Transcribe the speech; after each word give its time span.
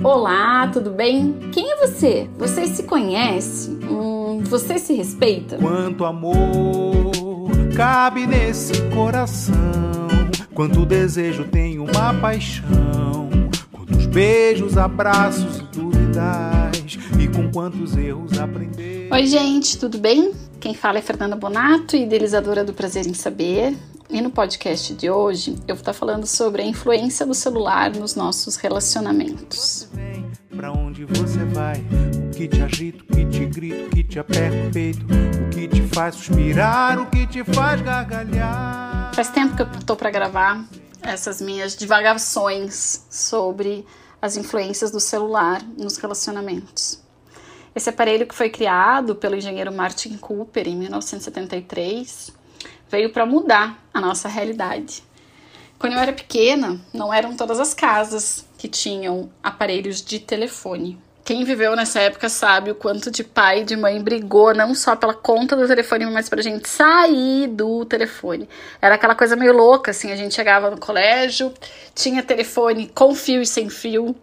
Olá, 0.00 0.68
tudo 0.68 0.90
bem? 0.90 1.34
Quem 1.52 1.70
é 1.70 1.86
você? 1.86 2.26
Você 2.38 2.66
se 2.66 2.84
conhece? 2.84 3.70
Hum, 3.82 4.40
você 4.42 4.78
se 4.78 4.94
respeita? 4.94 5.58
Quanto 5.58 6.06
amor 6.06 7.12
cabe 7.76 8.26
nesse 8.26 8.72
coração? 8.88 9.52
Quanto 10.54 10.86
desejo 10.86 11.44
tem 11.44 11.78
uma 11.78 12.14
paixão? 12.22 13.28
Quantos 13.70 14.06
beijos, 14.06 14.78
abraços 14.78 15.58
e 15.58 15.62
dúvidas? 15.76 16.98
E 17.20 17.28
com 17.28 17.52
quantos 17.52 17.94
erros 17.94 18.38
aprender? 18.38 19.12
Oi, 19.12 19.26
gente, 19.26 19.76
tudo 19.76 19.98
bem? 19.98 20.32
Quem 20.58 20.72
fala 20.72 20.98
é 20.98 21.02
Fernanda 21.02 21.36
Bonato, 21.36 21.96
idealizadora 21.96 22.64
do 22.64 22.72
Prazer 22.72 23.06
em 23.06 23.12
Saber. 23.14 23.76
E 24.12 24.20
no 24.20 24.30
podcast 24.30 24.92
de 24.92 25.08
hoje 25.08 25.56
eu 25.66 25.74
vou 25.74 25.80
estar 25.80 25.94
falando 25.94 26.26
sobre 26.26 26.60
a 26.60 26.66
influência 26.66 27.24
do 27.24 27.32
celular 27.32 27.90
nos 27.90 28.14
nossos 28.14 28.56
relacionamentos. 28.56 29.88
Pra 30.54 30.70
onde 30.70 31.06
você 31.06 31.42
vai? 31.46 31.82
O 32.26 32.30
que 32.30 32.46
te 32.46 32.60
agita, 32.60 33.02
o 33.04 33.06
que 33.06 33.24
te 33.24 33.46
grita, 33.46 33.86
o 33.86 33.88
que 33.88 34.04
te 34.04 34.18
aperta 34.18 34.68
o 34.68 34.70
peito, 34.70 35.06
o 35.06 35.48
que 35.48 35.66
te 35.66 35.80
faz 35.94 36.14
suspirar, 36.16 37.00
o 37.00 37.06
que 37.06 37.26
te 37.26 37.42
faz 37.42 37.80
gargalhar. 37.80 39.14
Faz 39.14 39.30
tempo 39.30 39.56
que 39.56 39.62
eu 39.62 39.66
tô 39.86 39.96
para 39.96 40.10
gravar 40.10 40.62
essas 41.00 41.40
minhas 41.40 41.74
divagações 41.74 43.06
sobre 43.10 43.86
as 44.20 44.36
influências 44.36 44.90
do 44.90 45.00
celular 45.00 45.62
nos 45.78 45.96
relacionamentos. 45.96 47.00
Esse 47.74 47.88
aparelho 47.88 48.26
que 48.26 48.34
foi 48.34 48.50
criado 48.50 49.16
pelo 49.16 49.36
engenheiro 49.36 49.72
Martin 49.72 50.18
Cooper 50.18 50.68
em 50.68 50.76
1973 50.76 52.41
veio 52.90 53.10
para 53.10 53.26
mudar 53.26 53.78
a 53.92 54.00
nossa 54.00 54.28
realidade. 54.28 55.02
Quando 55.78 55.94
eu 55.94 55.98
era 55.98 56.12
pequena, 56.12 56.80
não 56.92 57.12
eram 57.12 57.36
todas 57.36 57.58
as 57.58 57.74
casas 57.74 58.46
que 58.56 58.68
tinham 58.68 59.30
aparelhos 59.42 60.00
de 60.00 60.20
telefone. 60.20 60.98
Quem 61.24 61.44
viveu 61.44 61.76
nessa 61.76 62.00
época 62.00 62.28
sabe 62.28 62.72
o 62.72 62.74
quanto 62.74 63.10
de 63.10 63.22
pai 63.22 63.60
e 63.60 63.64
de 63.64 63.76
mãe 63.76 64.02
brigou, 64.02 64.52
não 64.52 64.74
só 64.74 64.96
pela 64.96 65.14
conta 65.14 65.56
do 65.56 65.66
telefone, 65.68 66.06
mas 66.06 66.28
pra 66.28 66.42
gente 66.42 66.68
sair 66.68 67.46
do 67.46 67.84
telefone. 67.84 68.48
Era 68.80 68.96
aquela 68.96 69.14
coisa 69.14 69.36
meio 69.36 69.52
louca, 69.52 69.92
assim, 69.92 70.10
a 70.10 70.16
gente 70.16 70.34
chegava 70.34 70.68
no 70.70 70.78
colégio, 70.78 71.52
tinha 71.94 72.24
telefone 72.24 72.90
com 72.92 73.14
fio 73.14 73.40
e 73.40 73.46
sem 73.46 73.68
fio 73.68 74.16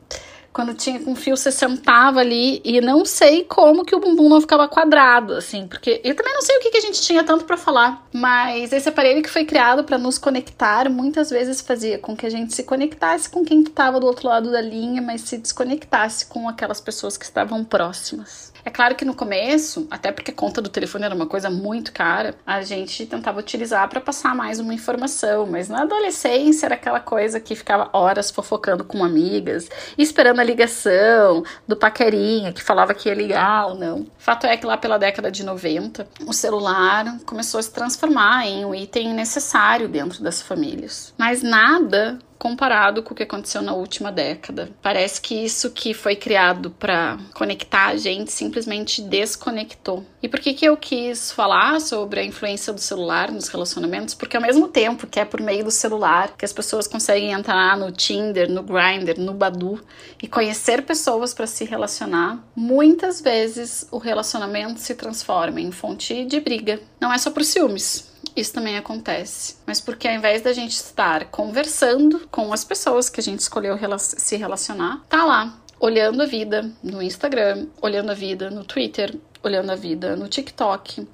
quando 0.52 0.74
tinha 0.74 1.00
com 1.00 1.16
fio, 1.16 1.38
você 1.38 1.52
sentava 1.52 2.20
ali 2.20 2.62
e 2.64 2.82
não 2.82 3.06
sei 3.06 3.44
como 3.44 3.86
que 3.86 3.96
o 3.96 4.00
bumbum 4.00 4.30
não 4.30 4.42
ficava 4.42 4.68
quadrado, 4.68 5.34
assim, 5.34 5.68
porque 5.68 6.02
eu 6.04 6.16
também 6.16 6.34
não 6.34 6.42
sei 6.42 6.58
o 6.58 6.60
que, 6.60 6.72
que 6.72 6.78
a 6.78 6.82
gente 6.82 7.02
tinha 7.02 7.24
tanto 7.24 7.46
para 7.46 7.58
falar, 7.58 8.08
mas 8.12 8.74
esse 8.74 8.90
aparelho 8.90 9.22
que 9.22 9.30
foi 9.30 9.46
criado 9.46 9.84
para 9.84 9.98
nos 9.98 10.18
conectar 10.18 10.90
muitas 10.90 11.30
vezes 11.30 11.62
fazia 11.62 11.98
com 12.00 12.16
que 12.16 12.26
a 12.26 12.30
gente 12.30 12.54
se 12.54 12.64
conectasse 12.64 13.30
com 13.30 13.46
quem 13.46 13.62
estava 13.62 14.00
do 14.00 14.08
outro 14.08 14.28
lado 14.28 14.52
da 14.52 14.62
linha, 14.62 15.02
mas 15.02 15.22
se 15.22 15.38
desconectasse 15.38 16.26
com 16.26 16.50
aquelas 16.50 16.82
pessoas 16.82 17.18
que 17.18 17.26
estavam 17.26 17.64
próximas. 17.64 18.52
É 18.64 18.70
claro 18.70 18.96
que 18.96 19.06
no 19.06 19.14
começo, 19.14 19.88
até 19.90 20.12
porque 20.12 20.32
a 20.32 20.34
conta 20.34 20.62
do 20.62 20.70
telefone 20.70 21.06
era 21.06 21.16
uma 21.16 21.26
coisa 21.26 21.50
muito 21.50 21.92
cara, 21.92 22.36
a 22.46 22.62
gente 22.62 23.06
tentava 23.06 23.40
utilizar 23.40 23.88
para 23.90 24.02
passar 24.02 24.36
mais 24.36 24.60
uma 24.60 24.74
informação, 24.74 25.46
mas 25.46 25.70
na 25.70 25.84
adolescência 25.84 26.66
era 26.66 26.76
aquela 26.76 27.00
coisa 27.00 27.40
que 27.40 27.56
ficava 27.56 27.90
horas 27.94 28.32
fofocando 28.32 28.84
com 28.84 29.04
amigas, 29.04 29.70
esperando 29.98 30.40
a 30.40 30.44
ligação 30.44 31.44
do 31.68 31.76
paquerinha 31.76 32.54
que 32.54 32.62
falava 32.62 32.94
que 32.94 33.10
ia 33.10 33.16
ligar 33.16 33.68
ou 33.68 33.76
não. 33.76 34.08
Fato 34.18 34.46
é 34.46 34.58
que 34.58 34.66
lá 34.66 34.78
pela 34.78 34.98
década 34.98 35.32
de 35.32 35.44
90, 35.44 36.08
o 36.26 36.34
celular 36.34 37.18
começou 37.26 37.60
a 37.60 37.64
se 37.64 37.72
transformar 37.72 38.46
em 38.46 38.66
um 38.66 38.76
item 38.76 39.14
necessário 39.14 39.88
dentro 39.88 40.24
das 40.24 40.42
famílias. 40.42 41.14
Mas 41.18 41.42
nada 41.42 42.20
comparado 42.40 43.04
com 43.04 43.14
o 43.14 43.16
que 43.16 43.24
aconteceu 43.24 43.62
na 43.62 43.74
última 43.74 44.12
década. 44.12 44.72
Parece 44.82 45.20
que 45.20 45.36
isso 45.36 45.72
que 45.72 45.94
foi 45.94 46.16
criado 46.16 46.72
para 46.72 47.20
conectar 47.34 47.88
a 47.88 47.98
gente 47.98 48.32
simplesmente 48.32 49.02
desconectou. 49.02 50.06
E 50.24 50.30
por 50.30 50.40
que 50.40 50.54
que 50.54 50.66
eu 50.66 50.78
quis 50.78 51.32
falar 51.32 51.82
sobre 51.82 52.22
a 52.22 52.24
influência 52.24 52.72
do 52.72 52.80
celular 52.80 53.30
nos 53.30 53.50
relacionamentos? 53.50 54.16
Porque 54.16 54.38
ao 54.38 54.42
mesmo 54.42 54.70
tempo 54.70 55.06
que 55.06 55.20
é 55.20 55.26
por 55.26 55.42
meio 55.42 55.66
do 55.66 55.72
celular 55.72 56.34
que 56.38 56.46
as 56.46 56.54
pessoas 56.54 56.88
conseguem 56.88 57.34
entrar 57.34 57.78
no 57.78 57.92
Tinder, 57.92 58.50
no 58.50 58.64
Grindr, 58.64 59.20
no 59.20 59.34
Badu 59.34 59.84
e 60.24 60.28
conhecer 60.28 60.84
pessoas 60.84 61.34
para 61.34 61.46
se 61.46 61.66
relacionar, 61.66 62.42
muitas 62.56 63.20
vezes 63.20 63.86
o 63.92 63.98
relacionamento 63.98 64.80
se 64.80 64.96
transforma 64.96 65.60
em 65.60 65.72
fonte 65.72 66.24
de 66.24 66.40
briga. 66.40 66.80
Não 67.02 67.12
é 67.12 67.18
só 67.18 67.32
por 67.32 67.44
ciúmes, 67.44 68.10
isso 68.40 68.54
também 68.54 68.78
acontece. 68.78 69.58
Mas 69.66 69.82
porque 69.82 70.08
ao 70.08 70.14
invés 70.14 70.42
da 70.42 70.54
gente 70.54 70.74
estar 70.74 71.26
conversando 71.26 72.28
com 72.32 72.52
as 72.54 72.64
pessoas 72.64 73.10
que 73.10 73.20
a 73.20 73.24
gente 73.24 73.40
escolheu 73.40 73.78
se 73.98 74.36
relacionar, 74.36 75.04
tá 75.10 75.26
lá 75.26 75.60
olhando 75.80 76.22
a 76.22 76.26
vida 76.26 76.70
no 76.84 77.02
Instagram, 77.02 77.68
olhando 77.82 78.12
a 78.12 78.14
vida 78.14 78.50
no 78.50 78.66
Twitter, 78.66 79.16
olhando 79.42 79.72
a 79.72 79.76
vida 79.76 80.16
no 80.16 80.28
TikTok, 80.28 81.08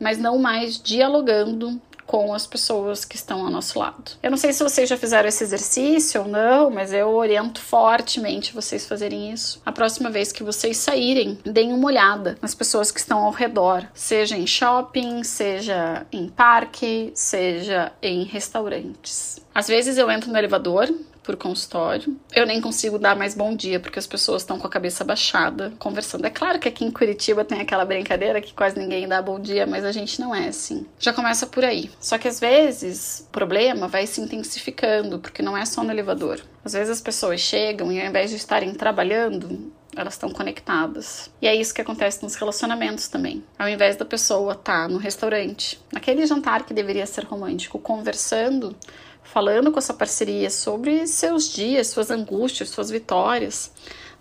mas 0.00 0.18
não 0.18 0.38
mais 0.38 0.80
dialogando 0.80 1.80
com 2.08 2.32
as 2.32 2.46
pessoas 2.46 3.04
que 3.04 3.16
estão 3.16 3.44
ao 3.44 3.50
nosso 3.50 3.78
lado. 3.78 4.12
Eu 4.22 4.30
não 4.30 4.38
sei 4.38 4.50
se 4.54 4.64
vocês 4.64 4.88
já 4.88 4.96
fizeram 4.96 5.28
esse 5.28 5.44
exercício 5.44 6.22
ou 6.22 6.26
não, 6.26 6.70
mas 6.70 6.90
eu 6.90 7.10
oriento 7.10 7.60
fortemente 7.60 8.54
vocês 8.54 8.86
fazerem 8.86 9.30
isso. 9.30 9.60
A 9.64 9.70
próxima 9.70 10.08
vez 10.08 10.32
que 10.32 10.42
vocês 10.42 10.78
saírem, 10.78 11.38
deem 11.44 11.70
uma 11.70 11.86
olhada 11.86 12.38
nas 12.40 12.54
pessoas 12.54 12.90
que 12.90 12.98
estão 12.98 13.18
ao 13.18 13.30
redor, 13.30 13.86
seja 13.92 14.38
em 14.38 14.46
shopping, 14.46 15.22
seja 15.22 16.06
em 16.10 16.30
parque, 16.30 17.12
seja 17.14 17.92
em 18.00 18.24
restaurantes. 18.24 19.38
Às 19.54 19.68
vezes 19.68 19.98
eu 19.98 20.10
entro 20.10 20.30
no 20.30 20.38
elevador 20.38 20.88
por 21.28 21.36
consultório. 21.36 22.16
Eu 22.34 22.46
nem 22.46 22.58
consigo 22.58 22.98
dar 22.98 23.14
mais 23.14 23.34
bom 23.34 23.54
dia 23.54 23.78
porque 23.78 23.98
as 23.98 24.06
pessoas 24.06 24.40
estão 24.40 24.58
com 24.58 24.66
a 24.66 24.70
cabeça 24.70 25.04
baixada 25.04 25.74
conversando. 25.78 26.24
É 26.24 26.30
claro 26.30 26.58
que 26.58 26.66
aqui 26.66 26.86
em 26.86 26.90
Curitiba 26.90 27.44
tem 27.44 27.60
aquela 27.60 27.84
brincadeira 27.84 28.40
que 28.40 28.54
quase 28.54 28.78
ninguém 28.78 29.06
dá 29.06 29.20
bom 29.20 29.38
dia, 29.38 29.66
mas 29.66 29.84
a 29.84 29.92
gente 29.92 30.22
não 30.22 30.34
é 30.34 30.48
assim. 30.48 30.86
Já 30.98 31.12
começa 31.12 31.46
por 31.46 31.66
aí. 31.66 31.90
Só 32.00 32.16
que 32.16 32.26
às 32.26 32.40
vezes 32.40 33.26
o 33.28 33.30
problema 33.30 33.86
vai 33.86 34.06
se 34.06 34.22
intensificando 34.22 35.18
porque 35.18 35.42
não 35.42 35.54
é 35.54 35.66
só 35.66 35.84
no 35.84 35.90
elevador. 35.90 36.40
Às 36.64 36.72
vezes 36.72 36.88
as 36.88 37.00
pessoas 37.02 37.40
chegam 37.40 37.92
e 37.92 38.00
ao 38.00 38.06
invés 38.06 38.30
de 38.30 38.36
estarem 38.36 38.72
trabalhando, 38.72 39.70
elas 39.94 40.14
estão 40.14 40.30
conectadas. 40.30 41.30
E 41.42 41.46
é 41.46 41.54
isso 41.54 41.74
que 41.74 41.82
acontece 41.82 42.22
nos 42.22 42.36
relacionamentos 42.36 43.06
também. 43.08 43.44
Ao 43.58 43.68
invés 43.68 43.96
da 43.96 44.06
pessoa 44.06 44.52
estar 44.54 44.84
tá 44.84 44.88
no 44.88 44.96
restaurante, 44.96 45.78
naquele 45.92 46.24
jantar 46.24 46.64
que 46.64 46.72
deveria 46.72 47.04
ser 47.04 47.24
romântico, 47.24 47.78
conversando, 47.78 48.74
falando 49.22 49.70
com 49.70 49.78
a 49.78 49.82
sua 49.82 49.94
parceria 49.94 50.50
sobre 50.50 51.06
seus 51.06 51.52
dias, 51.52 51.88
suas 51.88 52.10
angústias, 52.10 52.70
suas 52.70 52.90
vitórias, 52.90 53.72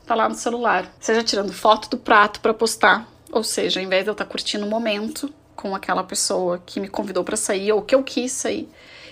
tá 0.05 0.15
lá 0.15 0.27
no 0.27 0.35
celular. 0.35 0.91
Seja 0.99 1.23
tirando 1.23 1.53
foto 1.53 1.89
do 1.89 1.97
prato 1.97 2.39
para 2.39 2.53
postar, 2.53 3.07
ou 3.31 3.43
seja, 3.43 3.79
ao 3.79 3.85
invés 3.85 4.03
de 4.03 4.09
eu 4.09 4.13
estar 4.13 4.25
tá 4.25 4.31
curtindo 4.31 4.65
o 4.65 4.69
momento 4.69 5.33
com 5.55 5.75
aquela 5.75 6.03
pessoa 6.03 6.61
que 6.65 6.79
me 6.79 6.87
convidou 6.87 7.23
para 7.23 7.35
sair 7.35 7.71
ou 7.71 7.81
que 7.81 7.95
eu 7.95 8.03
quis 8.03 8.31
sair, 8.31 8.69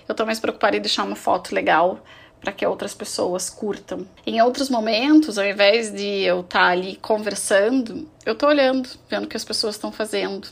eu 0.08 0.14
tô 0.14 0.26
mais 0.26 0.40
preocupada 0.40 0.78
em 0.78 0.82
deixar 0.82 1.04
uma 1.04 1.16
foto 1.16 1.54
legal 1.54 2.00
para 2.40 2.52
que 2.52 2.66
outras 2.66 2.94
pessoas 2.94 3.50
curtam. 3.50 4.06
Em 4.26 4.40
outros 4.42 4.70
momentos, 4.70 5.40
ao 5.40 5.46
invés 5.46 5.92
de 5.92 6.22
eu 6.22 6.42
estar 6.42 6.60
tá 6.60 6.66
ali 6.68 6.96
conversando, 6.98 8.08
eu 8.24 8.36
tô 8.36 8.48
olhando, 8.48 8.88
vendo 9.10 9.26
o 9.26 9.28
que 9.28 9.36
as 9.36 9.44
pessoas 9.44 9.76
estão 9.76 9.92
fazendo. 9.92 10.48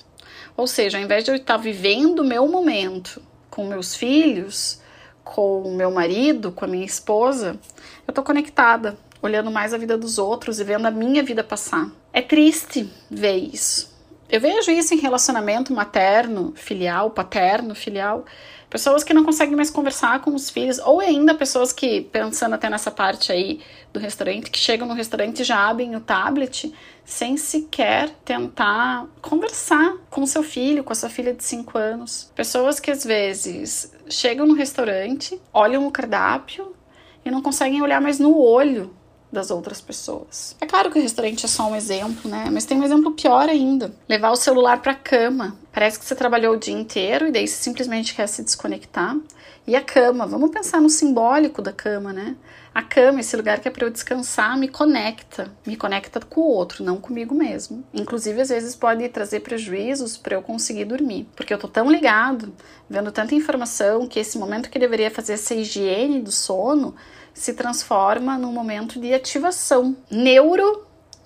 Ou 0.58 0.66
seja, 0.66 0.98
ao 0.98 1.04
invés 1.04 1.24
de 1.24 1.32
eu 1.32 1.36
estar 1.36 1.56
tá 1.56 1.62
vivendo 1.62 2.20
o 2.20 2.26
meu 2.26 2.48
momento 2.48 3.22
com 3.50 3.68
meus 3.68 3.96
filhos, 3.96 4.82
com 5.24 5.62
o 5.62 5.76
meu 5.76 5.92
marido, 5.92 6.52
com 6.52 6.66
a 6.66 6.68
minha 6.68 6.86
esposa, 6.86 7.60
eu 8.08 8.14
tô 8.14 8.24
conectada, 8.24 8.98
olhando 9.22 9.52
mais 9.52 9.74
a 9.74 9.78
vida 9.78 9.98
dos 9.98 10.18
outros 10.18 10.60
e 10.60 10.64
vendo 10.64 10.86
a 10.86 10.92
minha 10.92 11.24
vida 11.24 11.44
passar. 11.44 11.90
É 12.12 12.22
triste 12.22 12.90
ver 13.10 13.38
isso. 13.38 13.93
Eu 14.34 14.42
vejo 14.42 14.72
isso 14.72 14.96
em 14.96 14.98
relacionamento 14.98 15.72
materno, 15.72 16.54
filial, 16.56 17.12
paterno, 17.12 17.76
filial. 17.76 18.26
Pessoas 18.68 19.04
que 19.04 19.14
não 19.14 19.24
conseguem 19.24 19.56
mais 19.56 19.70
conversar 19.70 20.22
com 20.22 20.34
os 20.34 20.50
filhos, 20.50 20.80
ou 20.80 21.00
ainda 21.00 21.36
pessoas 21.36 21.72
que, 21.72 22.02
pensando 22.02 22.56
até 22.56 22.68
nessa 22.68 22.90
parte 22.90 23.32
aí 23.32 23.62
do 23.94 24.00
restaurante, 24.00 24.50
que 24.50 24.58
chegam 24.58 24.88
no 24.88 24.96
restaurante 24.96 25.42
e 25.42 25.44
já 25.44 25.70
abrem 25.70 25.96
o 25.96 26.00
tablet 26.00 26.74
sem 27.06 27.38
sequer 27.38 28.10
tentar 28.26 29.06
conversar 29.22 29.98
com 30.10 30.26
seu 30.26 30.42
filho, 30.42 30.84
com 30.84 30.94
a 30.94 30.96
sua 30.96 31.10
filha 31.10 31.32
de 31.32 31.44
5 31.44 31.78
anos. 31.78 32.32
Pessoas 32.34 32.80
que 32.80 32.90
às 32.90 33.04
vezes 33.04 33.94
chegam 34.10 34.48
no 34.48 34.56
restaurante, 34.56 35.40
olham 35.54 35.86
o 35.86 35.92
cardápio 35.92 36.76
e 37.24 37.30
não 37.30 37.44
conseguem 37.44 37.84
olhar 37.84 38.02
mais 38.02 38.18
no 38.18 38.36
olho 38.36 38.96
das 39.34 39.52
outras 39.52 39.82
pessoas. 39.82 40.56
É 40.62 40.66
claro 40.66 40.92
que 40.92 41.00
o 41.00 41.02
restaurante 41.02 41.46
é 41.46 41.50
só 41.50 41.70
um 41.70 41.76
exemplo, 41.76 42.30
né? 42.30 42.50
Mas 42.52 42.66
tem 42.66 42.78
um 42.80 42.84
exemplo 42.84 43.12
pior 43.12 43.50
ainda. 43.50 43.94
Levar 44.08 44.32
o 44.32 44.36
celular 44.36 44.82
para 44.82 44.94
cama. 44.94 45.58
Parece 45.74 45.98
que 45.98 46.06
você 46.06 46.14
trabalhou 46.14 46.54
o 46.54 46.60
dia 46.60 46.74
inteiro 46.74 47.28
e 47.28 47.32
daí 47.32 47.48
você 47.48 47.56
simplesmente 47.56 48.14
quer 48.14 48.28
se 48.28 48.44
desconectar. 48.44 49.18
E 49.66 49.76
a 49.76 49.82
cama, 49.82 50.28
vamos 50.28 50.52
pensar 50.52 50.80
no 50.80 50.90
simbólico 50.90 51.64
da 51.64 51.74
cama, 51.74 52.14
né? 52.14 52.36
A 52.76 52.84
cama, 52.84 53.22
esse 53.22 53.36
lugar 53.36 53.60
que 53.60 53.68
é 53.68 53.72
para 53.72 53.86
eu 53.86 53.90
descansar, 53.90 54.56
me 54.56 54.68
conecta, 54.68 55.52
me 55.66 55.76
conecta 55.76 56.20
com 56.20 56.42
o 56.42 56.48
outro, 56.48 56.84
não 56.84 56.98
comigo 56.98 57.34
mesmo. 57.34 57.84
Inclusive, 57.92 58.40
às 58.42 58.50
vezes 58.50 58.76
pode 58.76 59.10
trazer 59.10 59.40
prejuízos 59.40 60.16
para 60.16 60.36
eu 60.36 60.44
conseguir 60.44 60.86
dormir, 60.86 61.28
porque 61.36 61.52
eu 61.52 61.58
tô 61.58 61.68
tão 61.68 61.90
ligado, 61.90 62.54
vendo 62.88 63.12
tanta 63.12 63.34
informação, 63.34 64.08
que 64.08 64.20
esse 64.20 64.38
momento 64.38 64.70
que 64.70 64.78
deveria 64.78 65.10
fazer 65.10 65.34
essa 65.34 65.56
higiene 65.56 66.22
do 66.22 66.32
sono 66.32 66.94
se 67.34 67.54
transforma 67.54 68.38
num 68.38 68.52
momento 68.52 69.00
de 69.00 69.12
ativação 69.12 69.98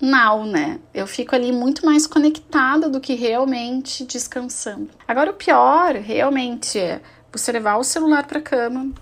neuronal, 0.00 0.44
né? 0.44 0.78
Eu 0.92 1.06
fico 1.06 1.34
ali 1.34 1.52
muito 1.52 1.84
mais 1.84 2.06
conectada 2.06 2.88
do 2.88 3.00
que 3.00 3.14
realmente 3.14 4.04
descansando. 4.04 4.90
Agora, 5.06 5.30
o 5.30 5.34
pior 5.34 5.94
realmente 5.94 6.78
é 6.78 7.00
você 7.32 7.52
levar 7.52 7.76
o 7.76 7.84
celular 7.84 8.26
para 8.26 8.40
cama, 8.40 8.92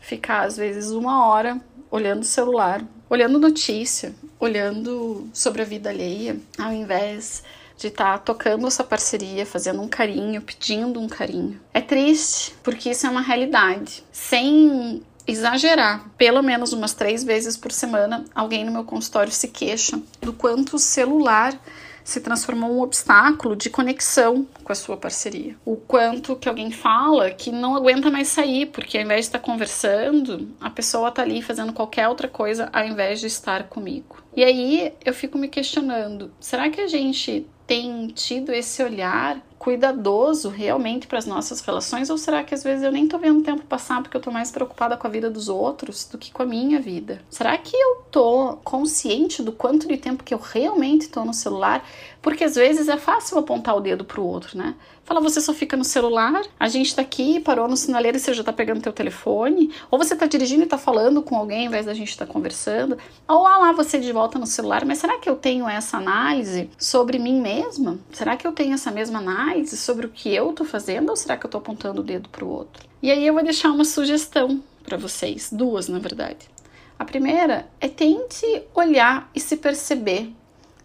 ficar 0.00 0.42
às 0.42 0.56
vezes 0.56 0.90
uma 0.90 1.26
hora 1.26 1.60
olhando 1.90 2.22
o 2.22 2.26
celular, 2.26 2.82
olhando 3.08 3.38
notícia, 3.38 4.14
olhando 4.40 5.28
sobre 5.32 5.62
a 5.62 5.64
vida 5.64 5.90
alheia, 5.90 6.36
ao 6.58 6.72
invés 6.72 7.42
de 7.78 7.88
estar 7.88 8.12
tá 8.12 8.18
tocando 8.18 8.66
essa 8.66 8.82
parceria, 8.82 9.44
fazendo 9.46 9.82
um 9.82 9.88
carinho, 9.88 10.42
pedindo 10.42 10.98
um 10.98 11.08
carinho. 11.08 11.60
É 11.72 11.80
triste, 11.80 12.54
porque 12.62 12.90
isso 12.90 13.06
é 13.06 13.10
uma 13.10 13.20
realidade. 13.20 14.02
Sem 14.10 15.02
exagerar, 15.26 16.08
pelo 16.16 16.42
menos 16.42 16.72
umas 16.72 16.94
três 16.94 17.24
vezes 17.24 17.56
por 17.56 17.72
semana, 17.72 18.24
alguém 18.34 18.64
no 18.64 18.72
meu 18.72 18.84
consultório 18.84 19.32
se 19.32 19.48
queixa 19.48 20.00
do 20.20 20.32
quanto 20.32 20.76
o 20.76 20.78
celular 20.78 21.58
se 22.06 22.20
transformou 22.20 22.70
um 22.70 22.82
obstáculo 22.82 23.56
de 23.56 23.68
conexão 23.68 24.46
com 24.62 24.70
a 24.70 24.76
sua 24.76 24.96
parceria. 24.96 25.56
O 25.64 25.74
quanto 25.74 26.36
que 26.36 26.48
alguém 26.48 26.70
fala 26.70 27.32
que 27.32 27.50
não 27.50 27.74
aguenta 27.74 28.12
mais 28.12 28.28
sair, 28.28 28.66
porque 28.66 28.96
ao 28.96 29.02
invés 29.02 29.22
de 29.22 29.26
estar 29.26 29.40
conversando, 29.40 30.54
a 30.60 30.70
pessoa 30.70 31.08
está 31.08 31.22
ali 31.22 31.42
fazendo 31.42 31.72
qualquer 31.72 32.06
outra 32.06 32.28
coisa 32.28 32.70
ao 32.72 32.86
invés 32.86 33.18
de 33.18 33.26
estar 33.26 33.64
comigo. 33.64 34.22
E 34.36 34.44
aí 34.44 34.92
eu 35.04 35.12
fico 35.12 35.36
me 35.36 35.48
questionando: 35.48 36.30
será 36.38 36.70
que 36.70 36.80
a 36.80 36.86
gente 36.86 37.44
tem 37.66 38.06
tido 38.08 38.52
esse 38.52 38.80
olhar 38.84 39.42
cuidadoso 39.58 40.48
realmente 40.48 41.06
para 41.06 41.18
as 41.18 41.26
nossas 41.26 41.60
relações 41.60 42.10
ou 42.10 42.18
será 42.18 42.44
que 42.44 42.54
às 42.54 42.62
vezes 42.62 42.84
eu 42.84 42.92
nem 42.92 43.08
tô 43.08 43.18
vendo 43.18 43.40
o 43.40 43.42
tempo 43.42 43.62
passar 43.64 44.02
porque 44.02 44.16
eu 44.16 44.20
tô 44.20 44.30
mais 44.30 44.50
preocupada 44.50 44.96
com 44.96 45.06
a 45.06 45.10
vida 45.10 45.30
dos 45.30 45.48
outros 45.48 46.04
do 46.04 46.18
que 46.18 46.30
com 46.30 46.42
a 46.42 46.46
minha 46.46 46.80
vida? 46.80 47.20
Será 47.30 47.56
que 47.56 47.76
eu 47.76 48.02
tô 48.10 48.58
consciente 48.62 49.42
do 49.42 49.52
quanto 49.52 49.88
de 49.88 49.96
tempo 49.96 50.24
que 50.24 50.34
eu 50.34 50.38
realmente 50.38 51.08
tô 51.08 51.24
no 51.24 51.34
celular? 51.34 51.84
Porque 52.20 52.44
às 52.44 52.54
vezes 52.54 52.88
é 52.88 52.96
fácil 52.96 53.38
apontar 53.38 53.76
o 53.76 53.80
dedo 53.80 54.04
pro 54.04 54.24
outro, 54.24 54.58
né? 54.58 54.74
Fala, 55.04 55.20
você 55.20 55.40
só 55.40 55.54
fica 55.54 55.76
no 55.76 55.84
celular, 55.84 56.42
a 56.58 56.66
gente 56.66 56.92
tá 56.92 57.00
aqui, 57.00 57.38
parou 57.38 57.68
no 57.68 57.76
sinaleiro 57.76 58.16
e 58.16 58.20
você 58.20 58.34
já 58.34 58.42
tá 58.42 58.52
pegando 58.52 58.80
teu 58.82 58.92
telefone, 58.92 59.70
ou 59.88 59.96
você 59.96 60.16
tá 60.16 60.26
dirigindo 60.26 60.64
e 60.64 60.66
tá 60.66 60.76
falando 60.76 61.22
com 61.22 61.36
alguém 61.36 61.60
ao 61.60 61.66
invés 61.66 61.86
da 61.86 61.94
gente 61.94 62.08
estar 62.08 62.26
tá 62.26 62.32
conversando, 62.32 62.98
ou 63.28 63.46
ah 63.46 63.58
lá 63.58 63.72
você 63.72 64.00
de 64.00 64.10
volta 64.10 64.36
no 64.36 64.46
celular, 64.46 64.84
mas 64.84 64.98
será 64.98 65.20
que 65.20 65.30
eu 65.30 65.36
tenho 65.36 65.68
essa 65.68 65.98
análise 65.98 66.68
sobre 66.76 67.20
mim 67.20 67.40
mesma? 67.40 68.00
Será 68.10 68.36
que 68.36 68.44
eu 68.44 68.50
tenho 68.50 68.74
essa 68.74 68.90
mesma 68.90 69.20
análise 69.20 69.45
sobre 69.76 70.06
o 70.06 70.10
que 70.10 70.34
eu 70.34 70.52
tô 70.52 70.64
fazendo, 70.64 71.10
ou 71.10 71.16
será 71.16 71.36
que 71.36 71.46
eu 71.46 71.50
tô 71.50 71.58
apontando 71.58 72.00
o 72.00 72.04
dedo 72.04 72.28
pro 72.28 72.48
outro? 72.48 72.86
E 73.02 73.10
aí 73.10 73.26
eu 73.26 73.34
vou 73.34 73.42
deixar 73.42 73.70
uma 73.70 73.84
sugestão 73.84 74.62
para 74.82 74.96
vocês, 74.96 75.50
duas 75.52 75.88
na 75.88 75.98
verdade. 75.98 76.48
A 76.98 77.04
primeira 77.04 77.68
é 77.80 77.88
tente 77.88 78.62
olhar 78.74 79.30
e 79.34 79.40
se 79.40 79.56
perceber 79.56 80.32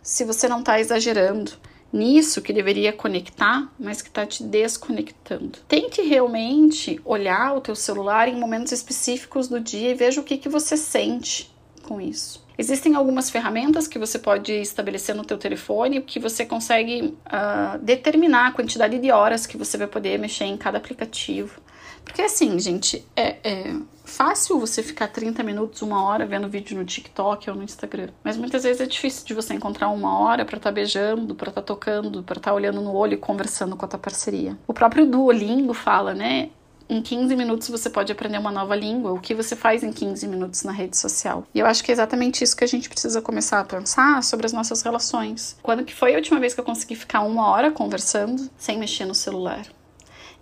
se 0.01 0.25
você 0.25 0.47
não 0.47 0.59
está 0.59 0.79
exagerando 0.79 1.51
nisso 1.91 2.41
que 2.41 2.53
deveria 2.53 2.93
conectar, 2.93 3.71
mas 3.79 4.01
que 4.01 4.07
está 4.07 4.25
te 4.25 4.43
desconectando. 4.43 5.59
Tente 5.67 6.01
realmente 6.01 6.99
olhar 7.03 7.55
o 7.55 7.61
teu 7.61 7.75
celular 7.75 8.27
em 8.27 8.39
momentos 8.39 8.71
específicos 8.71 9.47
do 9.47 9.59
dia 9.59 9.91
e 9.91 9.95
veja 9.95 10.21
o 10.21 10.23
que, 10.23 10.37
que 10.37 10.49
você 10.49 10.77
sente 10.77 11.51
com 11.91 11.99
isso. 11.99 12.41
Existem 12.57 12.95
algumas 12.95 13.29
ferramentas 13.29 13.85
que 13.85 13.99
você 13.99 14.17
pode 14.17 14.53
estabelecer 14.53 15.13
no 15.13 15.25
teu 15.25 15.37
telefone 15.37 16.01
que 16.01 16.21
você 16.21 16.45
consegue 16.45 17.17
uh, 17.25 17.77
determinar 17.81 18.47
a 18.47 18.51
quantidade 18.53 18.97
de 18.97 19.11
horas 19.11 19.45
que 19.45 19.57
você 19.57 19.77
vai 19.77 19.87
poder 19.87 20.17
mexer 20.17 20.45
em 20.45 20.55
cada 20.55 20.77
aplicativo. 20.77 21.59
Porque 22.05 22.21
assim, 22.21 22.57
gente, 22.59 23.05
é, 23.13 23.37
é 23.43 23.75
fácil 24.05 24.57
você 24.57 24.81
ficar 24.81 25.07
30 25.07 25.43
minutos, 25.43 25.81
uma 25.81 26.05
hora 26.05 26.25
vendo 26.25 26.47
vídeo 26.47 26.77
no 26.77 26.85
TikTok 26.85 27.49
ou 27.49 27.57
no 27.57 27.63
Instagram. 27.63 28.07
Mas 28.23 28.37
muitas 28.37 28.63
vezes 28.63 28.79
é 28.79 28.85
difícil 28.85 29.25
de 29.25 29.33
você 29.33 29.53
encontrar 29.53 29.89
uma 29.89 30.17
hora 30.19 30.45
para 30.45 30.55
estar 30.55 30.69
tá 30.69 30.73
beijando, 30.73 31.35
para 31.35 31.49
estar 31.49 31.61
tá 31.61 31.67
tocando, 31.67 32.23
para 32.23 32.37
estar 32.37 32.51
tá 32.51 32.55
olhando 32.55 32.79
no 32.79 32.95
olho 32.95 33.15
e 33.15 33.17
conversando 33.17 33.75
com 33.75 33.83
a 33.83 33.87
tua 33.87 33.99
parceria. 33.99 34.57
O 34.65 34.73
próprio 34.73 35.05
Duolingo 35.05 35.73
fala, 35.73 36.13
né? 36.13 36.51
Em 36.91 37.01
15 37.01 37.37
minutos 37.37 37.69
você 37.69 37.89
pode 37.89 38.11
aprender 38.11 38.37
uma 38.37 38.51
nova 38.51 38.75
língua. 38.75 39.13
O 39.13 39.19
que 39.21 39.33
você 39.33 39.55
faz 39.55 39.81
em 39.81 39.93
15 39.93 40.27
minutos 40.27 40.63
na 40.63 40.73
rede 40.73 40.97
social? 40.97 41.47
E 41.55 41.59
eu 41.59 41.65
acho 41.65 41.81
que 41.81 41.89
é 41.89 41.93
exatamente 41.93 42.43
isso 42.43 42.53
que 42.53 42.65
a 42.65 42.67
gente 42.67 42.89
precisa 42.89 43.21
começar 43.21 43.61
a 43.61 43.63
pensar 43.63 44.21
sobre 44.21 44.45
as 44.45 44.51
nossas 44.51 44.81
relações. 44.81 45.55
Quando 45.63 45.85
que 45.85 45.95
foi 45.95 46.13
a 46.13 46.17
última 46.17 46.37
vez 46.37 46.53
que 46.53 46.59
eu 46.59 46.65
consegui 46.65 46.95
ficar 46.95 47.21
uma 47.21 47.47
hora 47.47 47.71
conversando 47.71 48.49
sem 48.57 48.77
mexer 48.77 49.05
no 49.05 49.15
celular? 49.15 49.65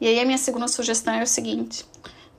E 0.01 0.07
aí 0.07 0.19
a 0.19 0.25
minha 0.25 0.39
segunda 0.39 0.67
sugestão 0.67 1.13
é 1.13 1.21
o 1.21 1.27
seguinte: 1.27 1.85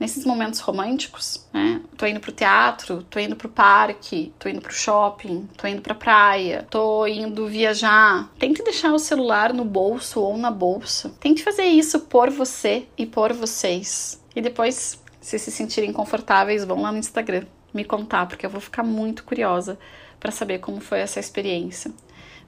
nesses 0.01 0.25
momentos 0.25 0.59
românticos, 0.61 1.47
né? 1.53 1.79
Tô 1.95 2.07
indo 2.07 2.19
pro 2.19 2.31
teatro, 2.31 3.03
tô 3.03 3.19
indo 3.19 3.35
pro 3.35 3.47
parque, 3.47 4.33
tô 4.39 4.49
indo 4.49 4.59
pro 4.59 4.73
shopping, 4.73 5.47
tô 5.55 5.67
indo 5.67 5.79
pra 5.79 5.93
praia, 5.93 6.65
tô 6.71 7.05
indo 7.05 7.45
viajar. 7.45 8.27
Tente 8.39 8.63
deixar 8.63 8.91
o 8.93 8.97
celular 8.97 9.53
no 9.53 9.63
bolso 9.63 10.19
ou 10.19 10.35
na 10.39 10.49
bolsa. 10.49 11.13
Tente 11.19 11.43
fazer 11.43 11.65
isso 11.65 11.99
por 11.99 12.31
você 12.31 12.87
e 12.97 13.05
por 13.05 13.31
vocês. 13.31 14.19
E 14.35 14.41
depois, 14.41 14.99
se 15.21 15.37
se 15.37 15.51
sentirem 15.51 15.93
confortáveis, 15.93 16.65
vão 16.65 16.81
lá 16.81 16.91
no 16.91 16.97
Instagram 16.97 17.45
me 17.71 17.85
contar, 17.85 18.25
porque 18.25 18.43
eu 18.43 18.49
vou 18.49 18.59
ficar 18.59 18.81
muito 18.81 19.23
curiosa 19.23 19.77
para 20.19 20.31
saber 20.31 20.57
como 20.57 20.81
foi 20.81 20.97
essa 20.97 21.19
experiência. 21.19 21.91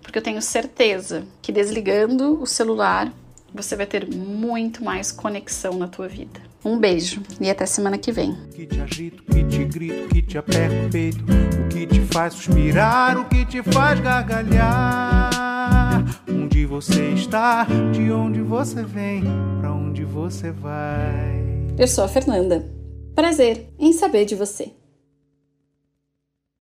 Porque 0.02 0.18
eu 0.18 0.24
tenho 0.24 0.42
certeza 0.42 1.24
que 1.40 1.52
desligando 1.52 2.42
o 2.42 2.48
celular 2.48 3.14
você 3.54 3.76
vai 3.76 3.86
ter 3.86 4.08
muito 4.10 4.84
mais 4.84 5.12
conexão 5.12 5.78
na 5.78 5.88
tua 5.88 6.08
vida. 6.08 6.42
Um 6.66 6.78
beijo 6.78 7.22
e 7.42 7.50
até 7.50 7.66
semana 7.66 7.98
que 7.98 8.12
vem. 8.12 8.36
Que 8.54 8.66
te 8.66 8.80
agito, 8.80 9.24
que 9.24 9.44
te 9.44 9.66
grito, 9.66 10.08
que 10.08 10.22
te 10.22 10.38
aperta 10.38 10.88
o 10.88 10.90
peito, 10.90 11.24
o 11.24 11.70
que 11.70 11.86
te 11.86 12.00
faz 12.02 12.34
suspirar, 12.34 13.18
o 13.18 13.26
que 13.26 13.46
te 13.46 13.62
faz 13.62 14.00
gargalhar. 14.00 15.30
Onde 16.28 16.66
você 16.66 17.10
está, 17.10 17.68
de 17.92 18.12
onde 18.12 18.42
você 18.42 18.84
vem, 18.84 19.24
para 19.60 19.74
onde 19.74 20.04
você 20.04 20.52
vai. 20.52 21.44
Eu 21.78 21.88
sou 21.88 22.04
a 22.06 22.08
Fernanda. 22.08 22.66
Prazer 23.14 23.70
em 23.78 23.94
saber 23.94 24.26
de 24.26 24.36
você. 24.36 24.72